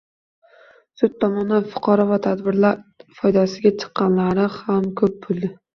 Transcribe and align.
sud 1.01 1.13
tomonidan 1.25 1.67
fuqaro 1.75 2.07
va 2.13 2.19
tadbirkorlar 2.29 2.81
foydasiga 3.21 3.77
chiqqanlari 3.85 4.53
ham 4.61 4.93
ko‘p 5.03 5.25
bo‘ldi. 5.31 5.59